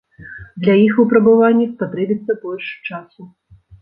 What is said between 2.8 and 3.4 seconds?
часу.